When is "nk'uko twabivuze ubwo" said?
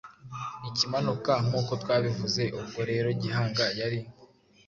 1.45-2.79